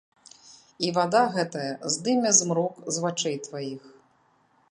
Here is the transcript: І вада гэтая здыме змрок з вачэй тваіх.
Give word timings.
І 0.87 0.87
вада 0.95 1.21
гэтая 1.35 1.73
здыме 1.95 2.29
змрок 2.39 2.73
з 2.95 3.05
вачэй 3.05 3.37
тваіх. 3.49 3.83